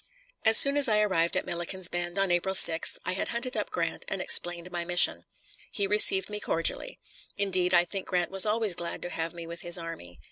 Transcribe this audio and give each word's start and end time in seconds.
As 0.45 0.57
soon 0.57 0.77
as 0.77 0.87
I 0.89 0.99
arrived 1.01 1.37
at 1.37 1.45
Milliken's 1.45 1.87
Bend, 1.87 2.17
on 2.17 2.31
April 2.31 2.55
6th, 2.55 2.97
I 3.05 3.11
had 3.13 3.27
hunted 3.27 3.55
up 3.55 3.69
Grant 3.69 4.03
and 4.07 4.19
explained 4.19 4.71
my 4.71 4.83
mission. 4.83 5.25
He 5.69 5.85
received 5.85 6.27
me 6.27 6.39
cordially. 6.39 6.97
Indeed, 7.37 7.71
I 7.75 7.85
think 7.85 8.07
Grant 8.07 8.31
was 8.31 8.43
always 8.47 8.73
glad 8.73 9.03
to 9.03 9.09
have 9.11 9.35
me 9.35 9.45
with 9.45 9.61
his 9.61 9.77
army. 9.77 10.19